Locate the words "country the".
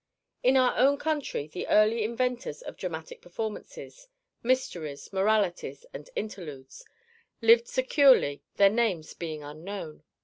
0.97-1.67